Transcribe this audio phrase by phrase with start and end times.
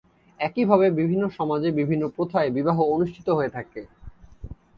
[0.39, 3.81] একইভাবে বিভিন্ন সমাজে বিভিন্ন প্রথায় বিবাহ অনুষ্ঠিত হয়ে থাকে।